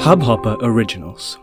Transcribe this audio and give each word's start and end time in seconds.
Hubhopper 0.00 0.56
Originals. 0.62 1.38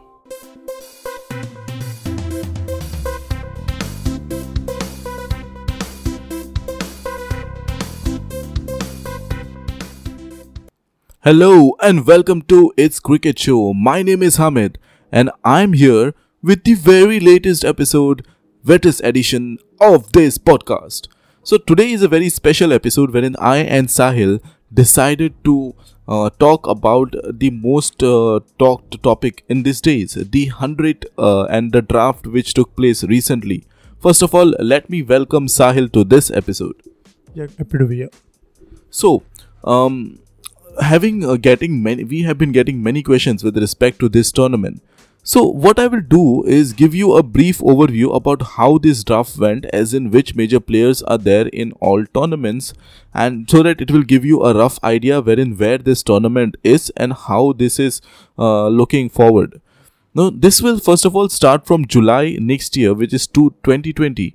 Hello 11.23 11.75
and 11.81 12.07
welcome 12.07 12.43
to 12.43 12.73
It's 12.77 13.01
Cricket 13.01 13.37
Show. 13.37 13.73
My 13.73 14.01
name 14.01 14.23
is 14.23 14.37
Hamid 14.37 14.79
and 15.11 15.29
I'm 15.43 15.73
here 15.73 16.13
with 16.41 16.63
the 16.63 16.75
very 16.75 17.19
latest 17.19 17.65
episode, 17.65 18.25
latest 18.63 19.01
edition 19.03 19.57
of 19.81 20.13
this 20.13 20.37
podcast. 20.37 21.09
So 21.43 21.57
today 21.57 21.91
is 21.91 22.03
a 22.03 22.07
very 22.07 22.29
special 22.29 22.71
episode 22.71 23.11
wherein 23.13 23.35
I 23.37 23.57
and 23.57 23.89
Sahil 23.89 24.39
decided 24.73 25.33
to 25.45 25.75
uh, 26.07 26.29
talk 26.39 26.67
about 26.67 27.15
the 27.31 27.49
most 27.49 28.03
uh, 28.03 28.39
talked 28.59 29.01
topic 29.03 29.43
in 29.49 29.63
these 29.63 29.81
days, 29.81 30.13
the 30.13 30.49
100 30.49 31.05
uh, 31.17 31.43
and 31.45 31.71
the 31.71 31.81
draft 31.81 32.27
which 32.27 32.53
took 32.53 32.75
place 32.75 33.03
recently. 33.03 33.65
First 33.99 34.21
of 34.21 34.35
all, 34.35 34.53
let 34.59 34.89
me 34.89 35.01
welcome 35.01 35.47
Sahil 35.47 35.91
to 35.93 36.03
this 36.03 36.29
episode. 36.31 36.75
Yeah, 37.33 37.47
happy 37.57 37.77
to 37.77 37.87
be 37.87 37.97
here. 37.97 38.09
So, 38.89 39.23
um, 39.63 40.19
having 40.81 41.25
uh, 41.25 41.35
getting 41.35 41.83
many, 41.83 42.03
we 42.03 42.21
have 42.23 42.37
been 42.37 42.51
getting 42.51 42.81
many 42.81 43.03
questions 43.03 43.43
with 43.43 43.57
respect 43.57 43.99
to 43.99 44.09
this 44.09 44.31
tournament. 44.31 44.81
So, 45.29 45.43
what 45.43 45.77
I 45.77 45.87
will 45.87 45.99
do 45.99 46.45
is 46.45 46.71
give 46.71 46.95
you 46.95 47.13
a 47.17 47.21
brief 47.21 47.57
overview 47.59 48.15
about 48.15 48.43
how 48.51 48.77
this 48.77 49.03
draft 49.03 49.37
went, 49.37 49.65
as 49.73 49.93
in 49.93 50.09
which 50.09 50.35
major 50.35 50.61
players 50.61 51.01
are 51.03 51.17
there 51.17 51.47
in 51.47 51.73
all 51.81 52.05
tournaments, 52.05 52.73
and 53.13 53.49
so 53.49 53.61
that 53.63 53.81
it 53.81 53.91
will 53.91 54.03
give 54.03 54.23
you 54.23 54.41
a 54.43 54.53
rough 54.53 54.81
idea 54.85 55.19
wherein 55.19 55.57
where 55.57 55.79
this 55.79 56.01
tournament 56.01 56.55
is 56.63 56.93
and 56.95 57.11
how 57.11 57.51
this 57.51 57.77
is 57.77 57.99
uh, 58.39 58.69
looking 58.69 59.09
forward. 59.09 59.59
Now, 60.15 60.29
this 60.29 60.61
will 60.61 60.79
first 60.79 61.03
of 61.03 61.13
all 61.13 61.27
start 61.27 61.67
from 61.67 61.87
July 61.87 62.37
next 62.39 62.77
year, 62.77 62.93
which 62.93 63.13
is 63.13 63.27
to 63.27 63.49
2020, 63.65 64.33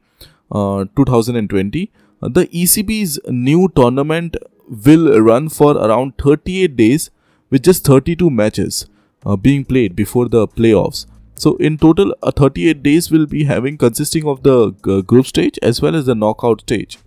uh, 0.50 0.84
2020. 0.94 1.90
Uh, 2.20 2.28
the 2.28 2.46
ECB's 2.48 3.18
new 3.28 3.72
tournament 3.74 4.36
will 4.68 5.22
run 5.22 5.48
for 5.48 5.74
around 5.74 6.18
38 6.18 6.76
days 6.76 7.10
with 7.48 7.62
just 7.62 7.82
32 7.86 8.28
matches 8.28 8.86
uh, 9.24 9.36
being 9.36 9.64
played 9.64 9.96
before 9.96 10.28
the 10.28 10.46
playoffs. 10.48 11.06
So 11.34 11.56
in 11.56 11.78
total, 11.78 12.14
uh, 12.22 12.30
38 12.30 12.82
days 12.82 13.10
will 13.10 13.26
be 13.26 13.44
having 13.44 13.76
consisting 13.76 14.26
of 14.26 14.42
the 14.42 14.74
uh, 14.86 15.00
group 15.00 15.26
stage 15.26 15.58
as 15.62 15.80
well 15.82 15.96
as 15.96 16.06
the 16.06 16.14
knockout 16.14 16.60
stage. 16.60 16.98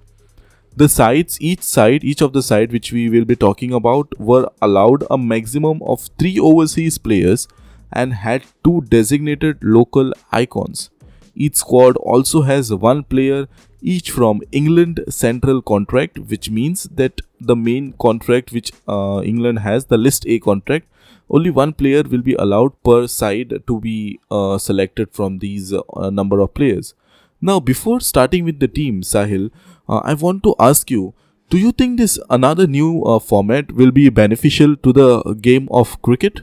The 0.76 0.90
sides, 0.90 1.40
each 1.40 1.62
side, 1.62 2.04
each 2.04 2.22
of 2.22 2.34
the 2.34 2.44
side 2.44 2.74
which 2.74 2.92
we 2.92 3.10
will 3.10 3.24
be 3.24 3.38
talking 3.38 3.72
about, 3.72 4.20
were 4.20 4.50
allowed 4.62 5.06
a 5.10 5.18
maximum 5.18 5.82
of 5.84 6.10
three 6.20 6.38
overseas 6.38 6.98
players 6.98 7.48
and 7.94 8.14
had 8.14 8.44
two 8.64 8.82
designated 8.90 9.58
local 9.62 10.12
icons. 10.34 10.90
Each 11.34 11.56
squad 11.56 11.96
also 11.98 12.42
has 12.42 12.74
one 12.74 13.04
player 13.04 13.48
each 13.94 14.12
from 14.12 14.42
England 14.52 15.04
central 15.10 15.62
contract, 15.62 16.20
which 16.34 16.50
means 16.50 16.84
that 17.02 17.22
the 17.40 17.56
main 17.56 17.94
contract 18.06 18.52
which 18.52 18.72
uh, 18.88 19.22
England 19.24 19.60
has, 19.60 19.86
the 19.86 19.98
List 19.98 20.26
A 20.28 20.40
contract, 20.40 20.88
only 21.30 21.50
one 21.50 21.74
player 21.74 22.04
will 22.04 22.22
be 22.22 22.36
allowed 22.36 22.72
per 22.84 23.08
side 23.08 23.54
to 23.68 23.80
be 23.80 24.20
uh, 24.32 24.58
selected 24.58 25.12
from 25.12 25.40
these 25.40 25.74
uh, 25.74 26.10
number 26.10 26.40
of 26.40 26.54
players. 26.54 26.94
Now, 27.42 27.60
before 27.60 28.00
starting 28.00 28.46
with 28.46 28.60
the 28.60 28.68
team, 28.68 29.02
Sahil, 29.02 29.52
uh, 29.88 30.02
I 30.04 30.14
want 30.14 30.44
to 30.44 30.56
ask 30.60 30.90
you 30.90 31.14
do 31.50 31.60
you 31.60 31.72
think 31.72 32.00
this 32.00 32.18
another 32.32 32.66
new 32.66 33.04
uh, 33.04 33.20
format 33.20 33.72
will 33.72 33.92
be 33.92 34.10
beneficial 34.10 34.76
to 34.78 34.92
the 34.92 35.36
game 35.42 35.68
of 35.70 36.02
cricket? 36.02 36.42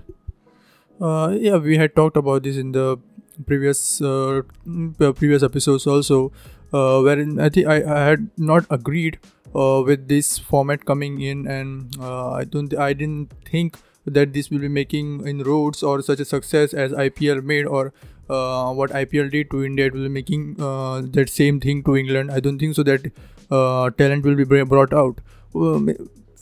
Uh, 1.01 1.37
yeah, 1.41 1.57
we 1.57 1.77
had 1.77 1.97
talked 1.97 2.17
about 2.17 2.45
this 2.45 2.57
in 2.57 2.71
the 2.71 2.99
previous 3.47 4.01
uh, 4.01 4.43
mm, 4.67 5.17
previous 5.17 5.43
episodes 5.43 5.87
also, 5.89 6.31
uh, 6.73 7.01
wherein 7.01 7.41
I 7.41 7.49
think 7.49 7.67
I, 7.67 7.77
I 7.77 8.05
had 8.05 8.29
not 8.37 8.67
agreed 8.71 9.19
uh, 9.55 9.83
with 9.87 10.09
this 10.09 10.39
format 10.39 10.85
coming 10.85 11.21
in, 11.21 11.47
and 11.47 11.95
uh, 12.01 12.31
I 12.33 12.45
don't 12.45 12.77
I 12.77 12.93
didn't 12.93 13.33
think 13.51 13.79
that 14.05 14.33
this 14.33 14.51
will 14.51 14.59
be 14.59 14.69
making 14.69 15.27
inroads 15.27 15.83
or 15.83 16.03
such 16.03 16.21
a 16.21 16.25
success 16.25 16.75
as 16.75 16.93
IPL 16.93 17.43
made 17.45 17.67
or 17.67 17.93
uh, 18.29 18.73
what 18.73 18.91
IPL 18.91 19.31
did 19.31 19.51
to 19.51 19.65
India. 19.65 19.87
It 19.87 19.95
will 19.95 20.03
be 20.03 20.09
making 20.09 20.57
uh, 20.61 21.03
that 21.19 21.29
same 21.29 21.61
thing 21.61 21.85
to 21.85 21.97
England. 21.97 22.31
I 22.31 22.41
don't 22.41 22.59
think 22.59 22.75
so 22.75 22.83
that 22.83 23.13
talent 23.51 24.25
will 24.25 24.37
be 24.37 24.45
brought 24.65 24.93
out. 24.93 25.21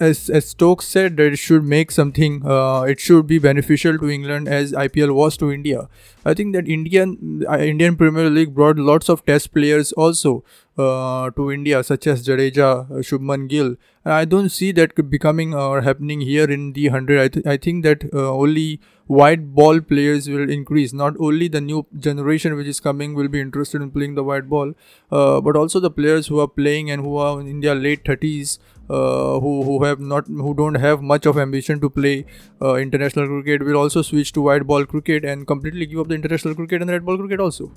As, 0.00 0.30
as 0.30 0.48
Stokes 0.48 0.86
said 0.86 1.18
that 1.18 1.34
it 1.34 1.36
should 1.36 1.62
make 1.62 1.90
something 1.90 2.44
uh, 2.44 2.82
it 2.82 2.98
should 2.98 3.26
be 3.26 3.38
beneficial 3.38 3.98
to 3.98 4.08
England 4.08 4.48
as 4.48 4.72
IPL 4.72 5.14
was 5.14 5.36
to 5.36 5.52
India. 5.52 5.88
I 6.24 6.32
think 6.32 6.54
that 6.54 6.66
Indian 6.66 7.44
uh, 7.46 7.58
Indian 7.58 7.96
Premier 7.96 8.30
League 8.30 8.54
brought 8.54 8.78
lots 8.78 9.10
of 9.10 9.24
test 9.26 9.52
players 9.52 9.92
also 9.92 10.42
uh, 10.80 11.30
to 11.30 11.50
India 11.52 11.82
such 11.82 12.06
as 12.06 12.26
Jadeja, 12.26 12.90
uh, 12.90 12.94
Shubman 13.08 13.48
Gill. 13.48 13.76
I 14.04 14.24
don't 14.24 14.48
see 14.48 14.72
that 14.72 15.10
becoming 15.10 15.54
or 15.54 15.78
uh, 15.78 15.82
happening 15.82 16.20
here 16.20 16.50
in 16.50 16.72
the 16.72 16.88
100. 16.88 17.20
I, 17.20 17.28
th- 17.28 17.46
I 17.46 17.56
think 17.56 17.84
that 17.84 18.04
uh, 18.14 18.32
only 18.32 18.80
white 19.06 19.54
ball 19.54 19.80
players 19.80 20.28
will 20.28 20.48
increase. 20.48 20.92
Not 20.92 21.14
only 21.18 21.48
the 21.48 21.60
new 21.60 21.86
generation 21.98 22.56
which 22.56 22.66
is 22.66 22.80
coming 22.80 23.14
will 23.14 23.28
be 23.28 23.40
interested 23.40 23.82
in 23.82 23.90
playing 23.90 24.14
the 24.14 24.24
white 24.24 24.48
ball, 24.48 24.72
but 25.10 25.56
also 25.56 25.80
the 25.80 25.90
players 25.90 26.28
who 26.28 26.40
are 26.40 26.48
playing 26.48 26.90
and 26.90 27.02
who 27.02 27.16
are 27.16 27.40
in 27.40 27.60
their 27.60 27.74
late 27.74 28.04
30s 28.04 28.58
uh, 28.90 29.38
who 29.40 29.62
who 29.62 29.82
have 29.84 30.00
not 30.00 30.26
who 30.26 30.52
don't 30.60 30.74
have 30.84 31.02
much 31.10 31.26
of 31.26 31.38
ambition 31.38 31.80
to 31.80 31.90
play 31.98 32.14
uh, 32.60 32.74
international 32.74 33.28
cricket 33.28 33.64
will 33.64 33.76
also 33.76 34.02
switch 34.02 34.32
to 34.32 34.42
white 34.42 34.66
ball 34.66 34.84
cricket 34.84 35.24
and 35.24 35.46
completely 35.46 35.86
give 35.86 36.00
up 36.00 36.08
the 36.08 36.14
international 36.14 36.54
cricket 36.54 36.82
and 36.82 36.90
red 36.90 37.04
ball 37.04 37.16
cricket 37.16 37.40
also 37.40 37.70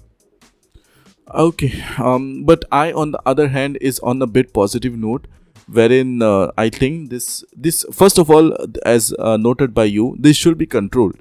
okay 1.32 1.84
um 1.98 2.44
but 2.44 2.66
i 2.72 2.92
on 2.92 3.12
the 3.12 3.22
other 3.26 3.48
hand 3.50 3.78
is 3.82 4.00
on 4.00 4.22
a 4.22 4.28
bit 4.28 4.54
positive 4.54 4.96
note 4.98 5.28
wherein 5.68 6.22
uh, 6.22 6.52
i 6.58 6.70
think 6.70 7.10
this 7.10 7.44
this 7.56 7.86
first 7.92 8.18
of 8.18 8.30
all 8.30 8.56
as 8.86 9.14
uh, 9.20 9.38
noted 9.38 9.74
by 9.74 9.86
you 9.86 10.16
this 10.20 10.36
should 10.36 10.58
be 10.58 10.66
controlled 10.66 11.16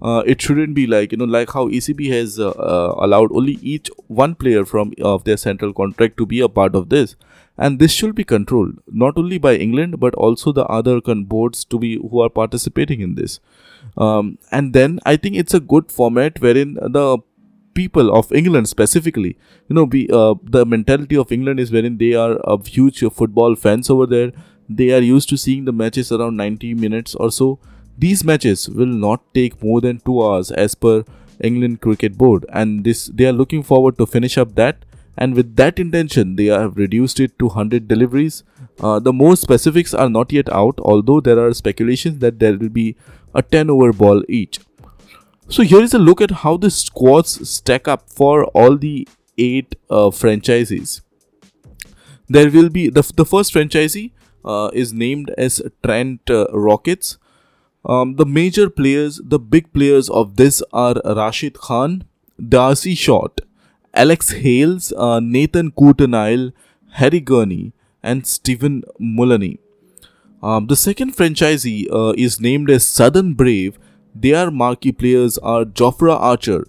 uh, 0.00 0.22
it 0.26 0.40
shouldn't 0.40 0.74
be 0.74 0.86
like 0.86 1.10
you 1.10 1.18
know 1.18 1.24
like 1.24 1.50
how 1.50 1.66
ECB 1.68 2.08
has 2.10 2.38
uh, 2.38 2.50
uh, 2.50 2.94
allowed 2.98 3.32
only 3.32 3.54
each 3.60 3.90
one 4.06 4.34
player 4.34 4.64
from 4.64 4.92
of 5.02 5.24
their 5.24 5.36
central 5.36 5.72
contract 5.72 6.16
to 6.16 6.26
be 6.26 6.40
a 6.40 6.48
part 6.48 6.76
of 6.76 6.88
this 6.88 7.16
and 7.56 7.80
this 7.80 7.92
should 7.92 8.14
be 8.14 8.22
controlled 8.22 8.74
not 8.86 9.18
only 9.18 9.38
by 9.38 9.56
England 9.56 9.98
but 9.98 10.14
also 10.14 10.52
the 10.52 10.64
other 10.66 11.00
con- 11.00 11.24
boards 11.24 11.64
to 11.64 11.78
be 11.78 11.96
who 11.96 12.20
are 12.20 12.30
participating 12.30 13.00
in 13.00 13.16
this. 13.16 13.40
Um, 13.96 14.38
and 14.52 14.72
then 14.72 15.00
I 15.04 15.16
think 15.16 15.34
it's 15.34 15.54
a 15.54 15.60
good 15.60 15.90
format 15.90 16.40
wherein 16.40 16.74
the 16.74 17.18
people 17.74 18.14
of 18.14 18.32
England 18.32 18.68
specifically, 18.68 19.36
you 19.68 19.74
know, 19.74 19.86
be 19.86 20.08
uh, 20.12 20.34
the 20.42 20.64
mentality 20.66 21.16
of 21.16 21.32
England 21.32 21.60
is 21.60 21.72
wherein 21.72 21.98
they 21.98 22.14
are 22.14 22.38
a 22.44 22.56
huge 22.68 23.00
football 23.12 23.54
fans 23.54 23.90
over 23.90 24.06
there. 24.06 24.32
They 24.68 24.90
are 24.92 25.00
used 25.00 25.28
to 25.30 25.36
seeing 25.36 25.64
the 25.64 25.72
matches 25.72 26.12
around 26.12 26.36
90 26.36 26.74
minutes 26.74 27.14
or 27.14 27.30
so. 27.30 27.58
These 27.96 28.24
matches 28.24 28.68
will 28.68 28.86
not 29.06 29.22
take 29.34 29.62
more 29.62 29.80
than 29.80 30.00
two 30.00 30.22
hours 30.22 30.50
as 30.50 30.74
per 30.74 31.04
England 31.40 31.80
Cricket 31.80 32.18
Board, 32.18 32.44
and 32.52 32.84
this 32.84 33.06
they 33.06 33.26
are 33.26 33.32
looking 33.32 33.62
forward 33.62 33.98
to 33.98 34.06
finish 34.06 34.38
up 34.38 34.54
that. 34.56 34.84
And 35.16 35.34
with 35.34 35.56
that 35.56 35.80
intention 35.80 36.36
they 36.36 36.44
have 36.46 36.76
reduced 36.76 37.18
it 37.18 37.38
to 37.40 37.46
100 37.46 37.88
deliveries. 37.88 38.44
Uh, 38.80 39.00
the 39.00 39.12
more 39.12 39.34
specifics 39.34 39.92
are 39.92 40.08
not 40.08 40.32
yet 40.32 40.48
out 40.52 40.78
although 40.90 41.20
there 41.20 41.38
are 41.44 41.52
speculations 41.52 42.20
that 42.20 42.38
there 42.38 42.56
will 42.56 42.68
be 42.68 42.94
a 43.34 43.42
10 43.42 43.70
over 43.70 43.92
ball 43.92 44.22
each 44.28 44.60
so 45.48 45.62
here 45.62 45.82
is 45.82 45.94
a 45.94 45.98
look 45.98 46.20
at 46.20 46.30
how 46.42 46.56
the 46.56 46.70
squads 46.70 47.48
stack 47.48 47.88
up 47.88 48.08
for 48.10 48.44
all 48.46 48.76
the 48.76 49.08
eight 49.38 49.74
uh, 49.90 50.10
franchises 50.10 51.00
there 52.28 52.50
will 52.50 52.68
be 52.68 52.88
the, 52.88 53.02
the 53.16 53.24
first 53.24 53.52
franchisee 53.54 54.10
uh, 54.44 54.70
is 54.72 54.92
named 54.92 55.30
as 55.38 55.60
trent 55.82 56.30
uh, 56.30 56.46
rockets 56.52 57.18
um, 57.84 58.16
the 58.16 58.26
major 58.26 58.68
players 58.68 59.20
the 59.24 59.38
big 59.38 59.72
players 59.72 60.10
of 60.10 60.36
this 60.36 60.62
are 60.72 60.96
rashid 61.04 61.58
khan 61.58 62.04
d'arcy 62.54 62.94
short 62.94 63.40
Alex 63.94 64.30
Hales, 64.30 64.92
uh, 64.96 65.18
Nathan 65.18 65.72
Coulter-Nile, 65.72 66.52
Harry 66.92 67.20
Gurney, 67.20 67.72
and 68.02 68.26
Steven 68.26 68.84
Mullaney. 68.98 69.58
Um, 70.40 70.68
the 70.68 70.76
second 70.76 71.16
franchisee 71.16 71.90
uh, 71.90 72.14
is 72.16 72.40
named 72.40 72.70
as 72.70 72.86
Southern 72.86 73.34
Brave. 73.34 73.78
Their 74.20 74.50
marquee 74.50 74.90
players 74.90 75.38
are 75.38 75.64
Jofra 75.64 76.14
Archer, 76.14 76.66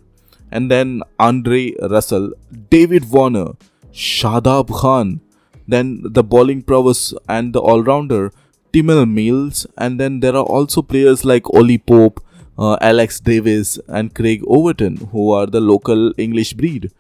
and 0.52 0.70
then 0.70 1.02
Andre 1.20 1.74
Russell, 1.82 2.34
David 2.70 3.10
Warner, 3.10 3.54
Shadab 3.92 4.70
Khan, 4.70 5.22
then 5.68 6.02
the 6.04 6.24
bowling 6.24 6.62
prowess 6.62 7.14
and 7.28 7.54
the 7.54 7.60
all-rounder 7.60 8.32
Tymal 8.72 9.10
Mills, 9.10 9.66
and 9.78 10.00
then 10.00 10.20
there 10.20 10.36
are 10.36 10.44
also 10.44 10.84
players 10.84 11.26
like 11.26 11.52
Ollie 11.52 11.80
Pope, 11.80 12.24
uh, 12.58 12.78
Alex 12.82 13.20
Davis, 13.20 13.80
and 13.88 14.14
Craig 14.14 14.44
Overton, 14.46 14.98
who 15.12 15.32
are 15.32 15.48
the 15.48 15.60
local 15.60 16.14
English 16.20 16.54
breed. 16.54 16.92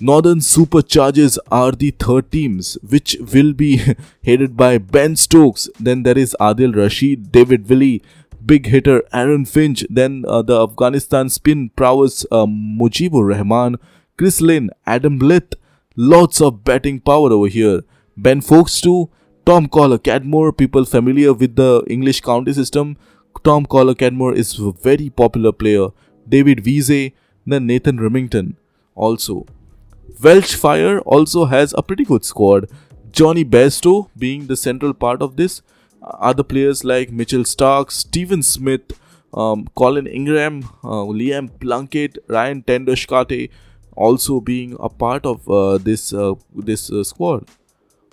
Northern 0.00 0.38
Superchargers 0.38 1.38
are 1.52 1.72
the 1.72 1.90
third 1.92 2.32
teams, 2.32 2.76
which 2.88 3.16
will 3.32 3.52
be 3.52 3.82
headed 4.24 4.56
by 4.56 4.78
Ben 4.78 5.14
Stokes. 5.14 5.68
Then 5.78 6.02
there 6.02 6.18
is 6.18 6.34
Adil 6.40 6.74
Rashid, 6.74 7.30
David 7.30 7.68
Willey, 7.68 8.02
big 8.44 8.66
hitter 8.66 9.02
Aaron 9.12 9.44
Finch. 9.44 9.84
Then 9.88 10.24
uh, 10.26 10.42
the 10.42 10.62
Afghanistan 10.62 11.28
spin 11.28 11.70
prowess 11.70 12.26
uh, 12.30 12.46
Mujibur 12.46 13.28
Rahman, 13.28 13.76
Chris 14.16 14.40
Lynn, 14.40 14.70
Adam 14.86 15.18
Lyth. 15.18 15.54
Lots 15.96 16.40
of 16.40 16.64
batting 16.64 17.00
power 17.00 17.32
over 17.32 17.48
here. 17.48 17.82
Ben 18.16 18.40
Foakes 18.40 18.80
too. 18.80 19.10
Tom 19.44 19.66
Kohler-Cadmore, 19.68 20.56
people 20.56 20.84
familiar 20.84 21.32
with 21.32 21.56
the 21.56 21.82
English 21.88 22.20
county 22.20 22.52
system. 22.52 22.96
Tom 23.42 23.66
Kohler-Cadmore 23.66 24.34
is 24.34 24.58
a 24.58 24.70
very 24.72 25.10
popular 25.10 25.50
player. 25.50 25.88
David 26.28 26.64
Wiese, 26.64 27.12
then 27.46 27.66
Nathan 27.66 27.98
Rimmington 27.98 28.54
also. 28.94 29.46
Welsh 30.22 30.54
Fire 30.54 31.00
also 31.00 31.46
has 31.46 31.74
a 31.76 31.82
pretty 31.82 32.04
good 32.04 32.24
squad. 32.24 32.68
Jonny 33.10 33.44
Bairstow 33.44 34.08
being 34.16 34.46
the 34.46 34.56
central 34.56 34.94
part 34.94 35.22
of 35.22 35.36
this. 35.36 35.62
Other 36.02 36.42
players 36.42 36.84
like 36.84 37.10
Mitchell 37.10 37.42
Starc, 37.42 37.90
Steven 37.90 38.42
Smith, 38.42 38.98
um, 39.34 39.68
Colin 39.74 40.06
Ingram, 40.06 40.64
uh, 40.82 41.04
Liam 41.04 41.50
Plunkett, 41.60 42.18
Ryan 42.28 42.62
Ten-Doeschate 42.62 43.50
also 43.96 44.40
being 44.40 44.76
a 44.80 44.88
part 44.88 45.26
of 45.26 45.48
uh, 45.48 45.78
this 45.78 46.12
uh, 46.12 46.34
this 46.54 46.90
uh, 46.90 47.04
squad. 47.04 47.48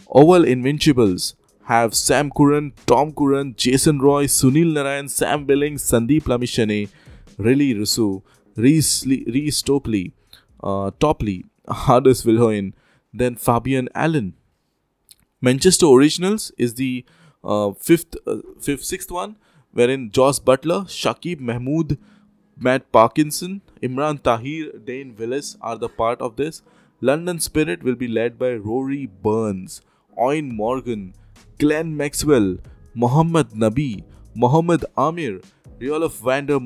Oval 0.10 0.44
Invincibles 0.44 1.36
have 1.66 1.94
Sam 1.94 2.32
Curran, 2.32 2.74
Tom 2.86 3.12
Curran, 3.12 3.54
Jason 3.58 4.00
Roy, 4.00 4.26
Sunil 4.26 4.74
Narayan, 4.74 5.10
Sam 5.10 5.46
Billings, 5.46 5.84
Sandeep 5.84 6.24
Lamichhane, 6.24 6.90
Rilee 7.38 7.76
Rossouw, 7.76 8.22
Reece, 8.56 9.06
Reece 9.06 9.62
Topley, 9.62 10.14
uh, 10.64 10.92
Topley, 11.00 11.46
Hardus 11.68 12.26
Viljoen, 12.26 12.74
then 13.14 13.36
Fabian 13.36 13.90
Allen. 13.94 14.34
Manchester 15.42 15.88
Originals 15.88 16.52
is 16.58 16.76
the 16.76 17.06
uh, 17.48 17.72
fifth, 17.72 18.16
uh, 18.28 18.38
fifth, 18.62 18.84
sixth 18.84 19.10
one, 19.10 19.38
wherein 19.72 20.12
Jos 20.12 20.40
Buttler, 20.40 20.82
Saqib 20.86 21.40
Mahmood, 21.40 21.98
Matt 22.60 22.92
Parkinson, 22.92 23.62
Imran 23.82 24.22
Tahir, 24.22 24.72
Dane 24.86 25.14
Vilas 25.14 25.58
are 25.62 25.78
the 25.78 25.90
part 25.90 26.22
of 26.22 26.36
this. 26.36 26.62
London 27.00 27.40
Spirit 27.40 27.84
will 27.84 27.96
be 27.96 28.08
led 28.08 28.38
by 28.40 28.54
Rory 28.56 29.06
Burns, 29.06 29.82
Eoin 30.18 30.52
Morgan, 30.52 31.14
Glenn 31.60 31.96
Maxwell, 31.96 32.58
Mohammad 32.96 33.50
Nabi, 33.52 34.04
Mohammad 34.34 34.86
Amir, 34.98 35.42
Roelof 35.80 36.20
van 36.24 36.48
der 36.48 36.60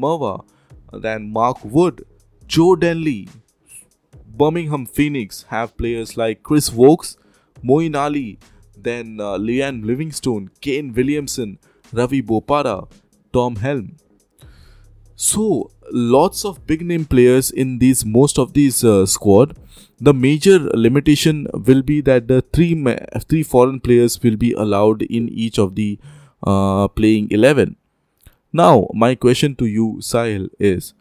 then 0.93 1.31
Mark 1.31 1.63
Wood, 1.63 2.05
Joe 2.47 2.75
Denley, 2.75 3.27
Birmingham 4.25 4.85
Phoenix 4.85 5.43
have 5.49 5.75
players 5.77 6.15
like 6.15 6.43
Chris 6.43 6.71
Woakes, 6.71 7.17
Moeen 7.63 7.95
Ali, 7.95 8.39
then 8.83 9.19
uh, 9.19 9.37
Liam 9.37 9.85
Livingstone, 9.85 10.49
Kane 10.61 10.93
Williamson, 10.93 11.59
Ravi 11.93 12.21
Bopara, 12.21 12.89
Tom 13.33 13.57
Helm. 13.57 13.97
So 15.15 15.71
lots 15.91 16.45
of 16.45 16.65
big 16.65 16.85
name 16.85 17.05
players 17.05 17.51
in 17.51 17.79
these 17.79 18.05
most 18.05 18.39
of 18.39 18.53
these 18.53 18.83
uh, 18.83 19.05
squad. 19.05 19.57
The 19.99 20.13
major 20.13 20.57
limitation 20.59 21.47
will 21.53 21.83
be 21.83 22.01
that 22.01 22.27
the 22.27 22.41
three 22.53 22.73
ma- 22.73 23.05
three 23.27 23.43
foreign 23.43 23.79
players 23.79 24.21
will 24.23 24.35
be 24.35 24.53
allowed 24.53 25.03
in 25.03 25.29
each 25.29 25.59
of 25.59 25.75
the 25.75 25.99
uh, 26.43 26.87
playing 26.87 27.27
eleven. 27.29 27.75
Now 28.51 28.87
my 28.93 29.13
question 29.15 29.55
to 29.57 29.65
you, 29.65 29.97
Sahil, 29.99 30.49
is 30.59 30.95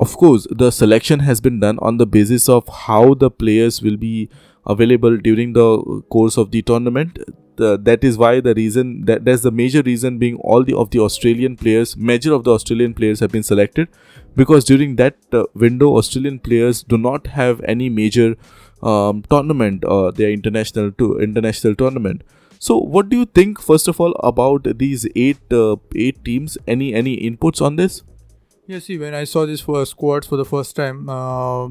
of 0.00 0.16
course 0.16 0.48
the 0.50 0.72
selection 0.72 1.20
has 1.20 1.40
been 1.40 1.60
done 1.60 1.78
on 1.78 1.98
the 1.98 2.06
basis 2.06 2.48
of 2.48 2.66
how 2.68 3.14
the 3.14 3.30
players 3.30 3.80
will 3.82 3.96
be 3.96 4.28
available 4.66 5.16
during 5.16 5.52
the 5.52 6.02
course 6.10 6.36
of 6.36 6.50
the 6.50 6.62
tournament. 6.62 7.18
The, 7.56 7.78
that 7.78 8.02
is 8.02 8.16
why 8.16 8.40
the 8.40 8.54
reason 8.54 9.04
that 9.04 9.26
that's 9.26 9.42
the 9.42 9.50
major 9.50 9.82
reason 9.82 10.18
being 10.18 10.36
all 10.36 10.64
the 10.64 10.74
of 10.74 10.90
the 10.90 11.00
australian 11.00 11.54
players 11.54 11.94
major 11.98 12.32
of 12.32 12.44
the 12.44 12.50
australian 12.50 12.94
players 12.94 13.20
have 13.20 13.30
been 13.30 13.42
selected. 13.42 13.88
Because 14.34 14.64
during 14.64 14.96
that 14.96 15.16
uh, 15.32 15.44
window 15.54 15.96
australian 15.98 16.38
players 16.38 16.82
do 16.82 16.96
not 16.96 17.26
have 17.26 17.60
any 17.62 17.90
major 17.90 18.36
um, 18.82 19.22
tournament 19.28 19.84
or 19.84 20.08
uh, 20.08 20.10
their 20.10 20.30
international 20.30 20.92
to 20.92 21.18
international 21.18 21.74
tournament. 21.74 22.22
So 22.58 22.78
what 22.78 23.10
do 23.10 23.18
you 23.18 23.26
think 23.26 23.60
first 23.60 23.88
of 23.88 24.00
all 24.00 24.12
about 24.20 24.78
these 24.78 25.06
eight 25.14 25.52
uh, 25.52 25.76
eight 25.94 26.24
teams? 26.24 26.56
Any 26.66 26.94
any 26.94 27.16
inputs 27.18 27.60
on 27.60 27.76
this 27.76 28.02
yeah, 28.72 28.78
see, 28.78 28.98
when 28.98 29.14
I 29.14 29.24
saw 29.24 29.44
this 29.44 29.60
for 29.60 29.84
squads 29.84 30.26
for 30.26 30.36
the 30.36 30.44
first 30.44 30.74
time, 30.74 31.08
uh, 31.08 31.68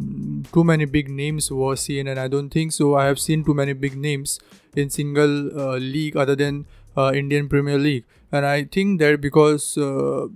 too 0.54 0.64
many 0.64 0.86
big 0.86 1.10
names 1.10 1.52
were 1.52 1.76
seen, 1.76 2.08
and 2.08 2.20
I 2.20 2.28
don't 2.28 2.50
think 2.50 2.72
so. 2.72 2.96
I 2.96 3.06
have 3.06 3.20
seen 3.20 3.44
too 3.44 3.54
many 3.54 3.74
big 3.74 3.98
names 3.98 4.40
in 4.76 4.90
single 4.90 5.60
uh, 5.60 5.78
league 5.78 6.16
other 6.16 6.36
than 6.36 6.66
uh, 6.96 7.12
Indian 7.14 7.50
Premier 7.50 7.78
League, 7.78 8.06
and 8.32 8.46
I 8.46 8.66
think 8.66 9.00
that 9.00 9.20
because 9.20 9.78
uh, 9.78 10.28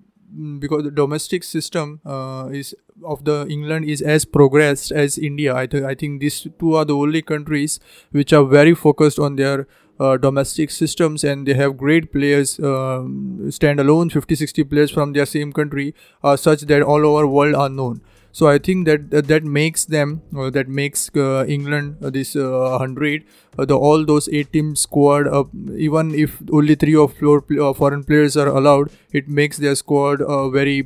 because 0.59 0.83
the 0.83 0.91
domestic 0.91 1.43
system 1.43 2.01
uh, 2.05 2.49
is 2.51 2.73
of 3.03 3.23
the 3.25 3.45
England 3.47 3.85
is 3.85 4.01
as 4.01 4.25
progressed 4.25 4.91
as 4.91 5.17
India. 5.17 5.55
I, 5.55 5.67
th- 5.67 5.83
I 5.83 5.95
think 5.95 6.19
these 6.19 6.47
two 6.59 6.75
are 6.75 6.85
the 6.85 6.95
only 6.95 7.21
countries 7.21 7.79
which 8.11 8.33
are 8.33 8.43
very 8.43 8.73
focused 8.73 9.19
on 9.19 9.35
their 9.35 9.67
uh, 9.99 10.17
domestic 10.17 10.71
systems 10.71 11.23
and 11.23 11.47
they 11.47 11.53
have 11.53 11.77
great 11.77 12.11
players 12.11 12.59
um, 12.59 13.39
standalone 13.45 14.11
50 14.11 14.35
60 14.35 14.63
players 14.63 14.91
from 14.91 15.13
their 15.13 15.25
same 15.25 15.53
country 15.53 15.93
uh, 16.23 16.35
such 16.35 16.61
that 16.61 16.81
all 16.81 17.05
over 17.05 17.27
world 17.27 17.55
are 17.55 17.69
known. 17.69 18.01
So 18.33 18.47
i 18.49 18.57
think 18.57 18.85
that 18.87 19.09
that, 19.11 19.27
that 19.27 19.43
makes 19.45 19.85
them 19.85 20.21
uh, 20.37 20.49
that 20.49 20.67
makes 20.67 21.09
uh, 21.15 21.45
england 21.47 22.03
uh, 22.03 22.09
this 22.09 22.35
100 22.35 23.23
uh, 23.57 23.63
the 23.63 23.77
all 23.77 24.03
those 24.03 24.27
eight 24.27 24.51
team 24.51 24.75
squad 24.75 25.29
even 25.77 26.13
if 26.13 26.41
only 26.51 26.75
three 26.75 26.95
or 26.95 27.07
four 27.07 27.39
foreign 27.73 28.03
players 28.03 28.35
are 28.35 28.49
allowed 28.49 28.91
it 29.13 29.29
makes 29.29 29.55
their 29.55 29.73
squad 29.73 30.25
very 30.51 30.81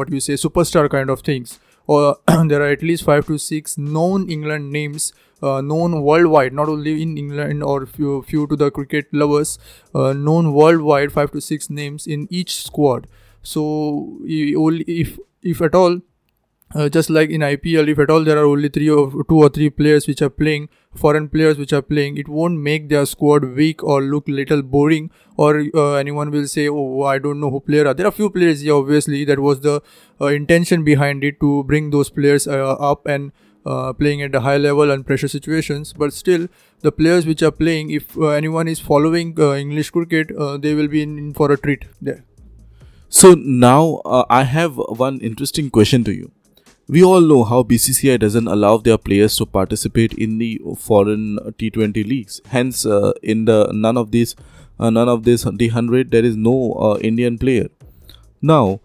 what 0.00 0.10
you 0.10 0.18
say 0.18 0.32
superstar 0.34 0.90
kind 0.90 1.10
of 1.10 1.20
things. 1.20 1.60
Or 1.86 2.18
there 2.46 2.60
are 2.62 2.70
at 2.70 2.82
least 2.82 3.04
five 3.04 3.26
to 3.26 3.38
six 3.38 3.78
known 3.78 4.28
england 4.28 4.72
names 4.72 5.12
uh, 5.42 5.60
known 5.60 6.02
worldwide, 6.02 6.52
not 6.52 6.68
only 6.68 7.02
in 7.02 7.16
England 7.16 7.62
or 7.62 7.86
few, 7.86 8.22
few 8.22 8.46
to 8.46 8.56
the 8.56 8.70
cricket 8.70 9.06
lovers, 9.12 9.58
uh, 9.94 10.12
known 10.12 10.52
worldwide, 10.52 11.12
five 11.12 11.30
to 11.32 11.40
six 11.40 11.70
names 11.70 12.06
in 12.06 12.26
each 12.30 12.62
squad. 12.62 13.06
So 13.42 14.20
only 14.56 14.84
if 14.86 15.18
if 15.42 15.62
at 15.62 15.74
all, 15.74 16.00
uh, 16.74 16.88
just 16.88 17.10
like 17.10 17.30
in 17.30 17.40
IPL, 17.40 17.88
if 17.88 17.98
at 17.98 18.10
all 18.10 18.22
there 18.22 18.38
are 18.38 18.44
only 18.44 18.68
three 18.68 18.88
or 18.88 19.24
two 19.24 19.38
or 19.38 19.48
three 19.48 19.70
players 19.70 20.06
which 20.06 20.22
are 20.22 20.30
playing, 20.30 20.68
foreign 20.94 21.28
players 21.28 21.58
which 21.58 21.72
are 21.72 21.82
playing, 21.82 22.16
it 22.16 22.28
won't 22.28 22.60
make 22.60 22.88
their 22.88 23.06
squad 23.06 23.44
weak 23.56 23.82
or 23.82 24.02
look 24.02 24.28
little 24.28 24.62
boring. 24.62 25.10
Or 25.36 25.64
uh, 25.74 25.94
anyone 25.94 26.30
will 26.30 26.46
say, 26.46 26.68
"Oh, 26.68 27.02
I 27.02 27.18
don't 27.18 27.40
know 27.40 27.50
who 27.50 27.60
player 27.60 27.88
are." 27.88 27.94
There 27.94 28.06
are 28.06 28.12
few 28.12 28.30
players, 28.30 28.62
yeah, 28.62 28.74
obviously 28.74 29.24
that 29.24 29.40
was 29.40 29.60
the 29.60 29.82
uh, 30.20 30.26
intention 30.26 30.84
behind 30.84 31.24
it 31.24 31.40
to 31.40 31.64
bring 31.64 31.90
those 31.90 32.10
players 32.10 32.46
uh, 32.46 32.74
up 32.74 33.06
and 33.06 33.32
uh, 33.66 33.92
playing 33.92 34.22
at 34.22 34.34
a 34.34 34.40
high 34.40 34.56
level 34.56 34.90
and 34.90 35.06
pressure 35.06 35.28
situations 35.28 35.92
but 35.92 36.12
still 36.12 36.48
the 36.80 36.90
players 36.90 37.26
which 37.26 37.42
are 37.42 37.50
playing 37.50 37.90
if 37.90 38.16
uh, 38.16 38.28
anyone 38.28 38.66
is 38.66 38.80
following 38.80 39.38
uh, 39.38 39.52
english 39.54 39.90
cricket 39.90 40.30
uh, 40.38 40.56
they 40.56 40.74
will 40.74 40.88
be 40.88 41.02
in, 41.02 41.18
in, 41.18 41.34
for 41.34 41.52
a 41.52 41.56
treat 41.56 41.84
there. 42.00 42.24
So 43.08 43.34
now 43.34 44.00
uh, 44.04 44.24
i 44.30 44.44
have 44.44 44.76
one 44.76 45.18
interesting 45.20 45.68
question 45.70 46.04
to 46.04 46.12
you. 46.12 46.30
We 46.88 47.04
all 47.04 47.20
know 47.20 47.44
how 47.44 47.62
bcci 47.62 48.18
doesn't 48.18 48.48
allow 48.48 48.78
their 48.78 48.98
players 48.98 49.36
to 49.36 49.46
participate 49.46 50.14
in 50.14 50.38
the 50.38 50.60
foreign 50.78 51.38
t20 51.58 52.06
leagues. 52.06 52.40
Hence 52.48 52.84
in 53.22 53.44
the 53.44 53.70
none 53.72 53.96
of 53.96 54.10
these 54.10 54.34
none 54.78 55.08
of 55.08 55.24
this 55.24 55.42
the 55.42 55.68
100 55.68 56.10
there 56.10 56.24
is 56.24 56.36
no 56.36 56.98
indian 57.02 57.36
player. 57.36 57.68
Now 58.40 58.80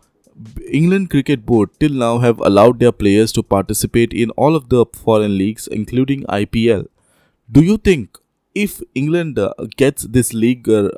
England 0.69 1.09
Cricket 1.09 1.45
Board 1.45 1.69
till 1.79 1.93
now 1.93 2.17
have 2.19 2.39
allowed 2.39 2.79
their 2.79 2.91
players 2.91 3.31
to 3.33 3.43
participate 3.43 4.11
in 4.13 4.31
all 4.31 4.55
of 4.55 4.69
the 4.69 4.85
foreign 4.93 5.37
leagues, 5.37 5.67
including 5.67 6.23
IPL. 6.23 6.87
Do 7.49 7.61
you 7.61 7.77
think 7.77 8.17
if 8.53 8.81
England 8.95 9.39
uh, 9.39 9.53
gets 9.77 10.03
this 10.03 10.33
league 10.33 10.67
uh, 10.67 10.89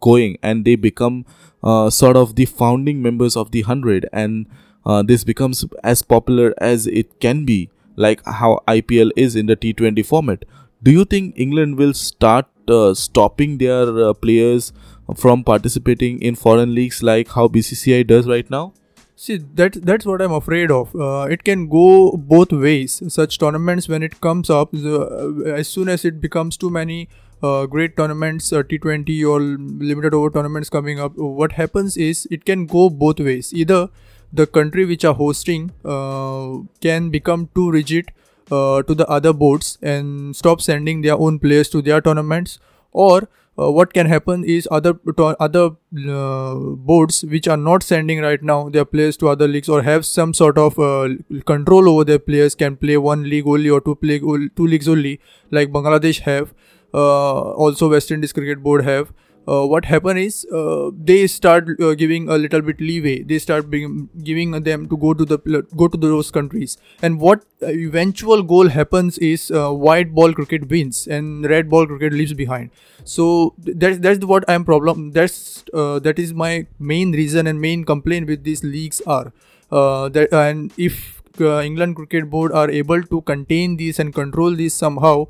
going 0.00 0.36
and 0.42 0.64
they 0.64 0.76
become 0.76 1.24
uh, 1.62 1.88
sort 1.90 2.16
of 2.16 2.36
the 2.36 2.44
founding 2.44 3.00
members 3.00 3.36
of 3.36 3.50
the 3.50 3.62
100 3.62 4.08
and 4.12 4.46
uh, 4.84 5.02
this 5.02 5.24
becomes 5.24 5.64
as 5.82 6.02
popular 6.02 6.54
as 6.58 6.86
it 6.86 7.20
can 7.20 7.44
be, 7.44 7.70
like 7.96 8.20
how 8.26 8.62
IPL 8.68 9.10
is 9.16 9.36
in 9.36 9.46
the 9.46 9.56
T20 9.56 10.04
format, 10.04 10.44
do 10.82 10.90
you 10.90 11.04
think 11.04 11.34
England 11.38 11.78
will 11.78 11.94
start 11.94 12.46
uh, 12.68 12.92
stopping 12.92 13.58
their 13.58 13.82
uh, 14.04 14.12
players 14.12 14.72
from 15.16 15.44
participating 15.44 16.20
in 16.20 16.34
foreign 16.34 16.74
leagues 16.74 17.02
like 17.02 17.28
how 17.28 17.48
BCCI 17.48 18.06
does 18.06 18.26
right 18.26 18.50
now? 18.50 18.74
See 19.22 19.36
that 19.58 19.76
that's 19.88 20.04
what 20.04 20.20
I'm 20.20 20.32
afraid 20.32 20.72
of. 20.76 20.94
Uh, 20.96 21.28
it 21.34 21.44
can 21.48 21.68
go 21.68 22.16
both 22.30 22.50
ways. 22.50 23.00
Such 23.16 23.38
tournaments 23.38 23.88
when 23.88 24.02
it 24.02 24.20
comes 24.20 24.50
up, 24.50 24.74
uh, 24.74 25.42
as 25.58 25.68
soon 25.68 25.88
as 25.88 26.04
it 26.04 26.20
becomes 26.20 26.56
too 26.56 26.70
many 26.70 27.08
uh, 27.40 27.66
great 27.66 27.96
tournaments, 27.96 28.52
uh, 28.52 28.64
T20 28.64 29.24
or 29.32 29.38
limited 29.40 30.12
over 30.12 30.28
tournaments 30.28 30.68
coming 30.68 30.98
up, 30.98 31.12
what 31.16 31.52
happens 31.52 31.96
is 31.96 32.26
it 32.32 32.44
can 32.44 32.66
go 32.66 32.90
both 32.90 33.20
ways. 33.20 33.52
Either 33.54 33.90
the 34.32 34.44
country 34.44 34.84
which 34.84 35.04
are 35.04 35.14
hosting 35.14 35.70
uh, 35.84 36.56
can 36.80 37.10
become 37.10 37.48
too 37.54 37.70
rigid 37.70 38.10
uh, 38.50 38.82
to 38.82 38.92
the 38.92 39.06
other 39.06 39.32
boards 39.32 39.78
and 39.82 40.34
stop 40.34 40.60
sending 40.60 41.02
their 41.02 41.16
own 41.16 41.38
players 41.38 41.68
to 41.68 41.80
their 41.80 42.00
tournaments 42.00 42.58
or 42.90 43.28
uh, 43.58 43.70
what 43.70 43.92
can 43.92 44.06
happen 44.06 44.44
is 44.44 44.66
other 44.70 44.94
other 45.18 45.70
uh, 46.08 46.54
boards 46.90 47.22
which 47.24 47.48
are 47.48 47.56
not 47.56 47.82
sending 47.82 48.20
right 48.20 48.42
now 48.42 48.68
their 48.68 48.84
players 48.84 49.16
to 49.16 49.28
other 49.28 49.46
leagues 49.46 49.68
or 49.68 49.82
have 49.82 50.06
some 50.06 50.32
sort 50.32 50.56
of 50.56 50.78
uh, 50.78 51.08
control 51.44 51.88
over 51.88 52.04
their 52.04 52.18
players 52.18 52.54
can 52.54 52.76
play 52.76 52.96
one 52.96 53.24
league 53.24 53.46
only 53.46 53.68
or 53.68 53.80
two 53.80 53.94
play 53.94 54.18
two 54.20 54.66
leagues 54.66 54.88
only 54.88 55.20
like 55.50 55.70
Bangladesh 55.70 56.20
have 56.20 56.54
uh, 56.94 57.40
also 57.66 57.90
West 57.90 58.10
Indies 58.10 58.32
cricket 58.32 58.62
board 58.62 58.84
have 58.84 59.12
uh, 59.48 59.66
what 59.66 59.84
happen 59.84 60.16
is 60.16 60.46
uh, 60.52 60.90
they 60.96 61.26
start 61.26 61.68
uh, 61.80 61.94
giving 61.94 62.28
a 62.28 62.38
little 62.38 62.60
bit 62.60 62.80
leeway. 62.80 63.22
They 63.22 63.38
start 63.38 63.70
giving 63.70 64.52
them 64.62 64.88
to 64.88 64.96
go 64.96 65.14
to 65.14 65.24
the 65.24 65.38
go 65.76 65.88
to 65.88 65.96
those 65.96 66.30
countries. 66.30 66.76
And 67.02 67.20
what 67.20 67.44
eventual 67.62 68.42
goal 68.42 68.68
happens 68.68 69.18
is 69.18 69.50
uh, 69.50 69.72
white 69.72 70.14
ball 70.14 70.32
cricket 70.32 70.68
wins 70.68 71.06
and 71.06 71.44
red 71.48 71.68
ball 71.68 71.86
cricket 71.86 72.12
leaves 72.12 72.34
behind. 72.34 72.70
So 73.04 73.54
that's 73.58 73.98
that's 73.98 74.24
what 74.24 74.44
i'm 74.48 74.64
problem 74.64 75.10
that's 75.10 75.64
uh, 75.74 75.98
that 75.98 76.18
is 76.18 76.32
my 76.32 76.66
main 76.78 77.12
reason 77.12 77.46
and 77.46 77.60
main 77.60 77.84
complaint 77.84 78.28
with 78.28 78.44
these 78.44 78.62
leagues 78.62 79.00
are 79.06 79.32
uh, 79.70 80.08
that 80.08 80.32
and 80.32 80.72
if 80.76 81.20
england 81.40 81.96
cricket 81.96 82.28
board 82.30 82.52
are 82.52 82.70
able 82.70 83.02
to 83.02 83.20
contain 83.22 83.76
these 83.76 83.98
and 83.98 84.14
control 84.14 84.54
these 84.54 84.74
somehow 84.74 85.26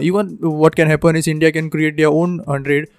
even 0.00 0.36
what 0.40 0.76
can 0.76 0.88
happen 0.88 1.16
is 1.16 1.26
india 1.26 1.50
can 1.52 1.68
create 1.68 1.96
their 1.96 2.08
own 2.08 2.38
100 2.38 2.88
uh, 2.88 2.92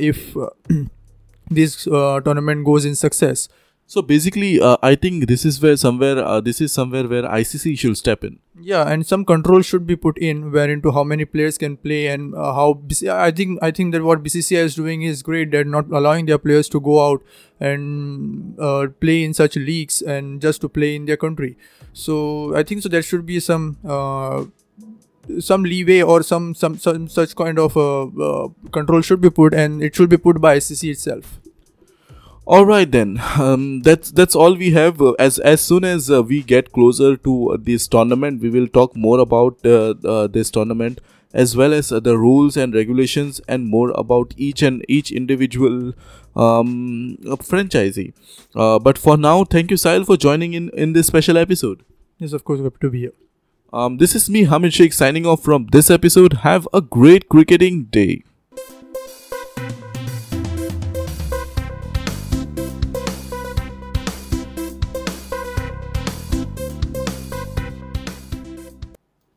if 0.00 0.36
uh, 0.36 0.50
this 1.50 1.86
uh, 1.86 2.20
tournament 2.20 2.64
goes 2.64 2.84
in 2.84 2.94
success. 2.94 3.48
So 3.86 4.00
basically, 4.00 4.60
uh, 4.62 4.78
I 4.82 4.94
think 4.94 5.26
this 5.28 5.44
is 5.44 5.60
where 5.60 5.76
somewhere 5.76 6.18
uh, 6.18 6.40
this 6.40 6.60
is 6.62 6.72
somewhere 6.72 7.06
where 7.06 7.22
ICC 7.24 7.78
should 7.78 7.98
step 7.98 8.24
in. 8.24 8.38
yeah 8.66 8.90
and 8.92 9.04
some 9.06 9.24
control 9.28 9.62
should 9.68 9.82
be 9.88 9.94
put 10.02 10.18
in 10.26 10.38
where 10.52 10.70
into 10.74 10.90
how 10.96 11.02
many 11.08 11.24
players 11.32 11.58
can 11.62 11.74
play 11.86 11.98
and 12.12 12.36
uh, 12.42 12.52
how 12.58 12.66
BC- 12.92 13.08
i 13.24 13.26
think 13.40 13.58
i 13.68 13.70
think 13.78 13.96
that 13.96 14.04
what 14.08 14.22
bcci 14.26 14.56
is 14.68 14.76
doing 14.76 15.02
is 15.08 15.22
great. 15.28 15.50
They're 15.54 15.70
not 15.74 15.90
allowing 16.00 16.30
their 16.30 16.38
players 16.44 16.70
to 16.74 16.80
go 16.88 16.94
out 17.06 17.22
and 17.70 18.58
uh, 18.68 18.86
play 19.06 19.16
in 19.24 19.34
such 19.40 19.56
leagues 19.56 20.00
and 20.16 20.40
just 20.46 20.60
to 20.66 20.68
play 20.78 20.94
in 21.00 21.04
their 21.10 21.20
country. 21.26 21.52
So 22.04 22.18
i 22.62 22.62
think 22.70 22.86
so 22.86 22.92
there 22.96 23.06
should 23.10 23.26
be 23.32 23.40
some 23.48 23.68
uh, 23.98 24.44
some 25.40 25.62
leeway 25.64 26.00
or 26.02 26.22
some 26.22 26.54
some 26.54 26.78
some 26.78 27.08
such 27.08 27.34
kind 27.36 27.58
of 27.58 27.76
uh, 27.76 28.04
uh, 28.28 28.48
control 28.72 29.00
should 29.00 29.20
be 29.20 29.30
put 29.30 29.54
and 29.54 29.82
it 29.82 29.94
should 29.94 30.08
be 30.08 30.16
put 30.16 30.40
by 30.40 30.56
ICC 30.58 30.90
itself 30.90 31.38
All 32.46 32.66
right 32.66 32.90
then. 32.90 33.20
Um, 33.38 33.80
that's 33.80 34.10
that's 34.10 34.34
all 34.36 34.54
we 34.54 34.70
have. 34.72 35.00
Uh, 35.00 35.12
as 35.18 35.38
as 35.38 35.62
soon 35.62 35.84
as 35.84 36.10
uh, 36.10 36.22
we 36.22 36.42
get 36.42 36.72
closer 36.72 37.16
to 37.16 37.50
uh, 37.52 37.56
this 37.68 37.88
tournament, 37.88 38.42
we 38.42 38.50
will 38.50 38.68
talk 38.68 38.94
more 38.96 39.18
about 39.18 39.64
uh, 39.64 39.94
uh, 40.14 40.26
this 40.26 40.50
tournament 40.50 41.00
as 41.32 41.56
well 41.56 41.72
as 41.72 41.90
uh, 41.90 42.00
the 42.00 42.16
rules 42.18 42.56
and 42.56 42.74
regulations 42.74 43.40
and 43.48 43.66
more 43.66 43.90
about 44.02 44.34
each 44.36 44.62
and 44.62 44.84
each 44.88 45.10
individual 45.10 45.92
um, 46.36 47.16
franchisee. 47.50 48.12
Uh, 48.54 48.78
but 48.78 48.98
for 48.98 49.16
now, 49.16 49.44
thank 49.44 49.70
you, 49.70 49.76
Sahil, 49.76 50.06
for 50.06 50.16
joining 50.16 50.54
in 50.54 50.70
in 50.86 50.92
this 51.00 51.06
special 51.14 51.38
episode. 51.46 51.84
yes 52.24 52.34
of 52.36 52.42
course 52.48 52.60
happy 52.64 52.80
to 52.82 52.88
be 52.90 53.00
here 53.04 53.23
Um, 53.74 53.96
this 53.96 54.14
is 54.14 54.30
me, 54.30 54.44
Hamid 54.44 54.72
Sheikh, 54.72 54.92
signing 54.92 55.26
off 55.26 55.42
from 55.42 55.66
this 55.72 55.90
episode. 55.90 56.32
Have 56.44 56.68
a 56.72 56.80
great 56.80 57.28
cricketing 57.28 57.86
day. 57.86 58.22